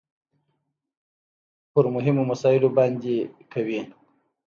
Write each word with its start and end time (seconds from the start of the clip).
په 1.71 1.79
مهمو 1.95 2.23
مسايلو 2.31 2.69
باندې 2.77 3.15
کوي. 3.53 3.79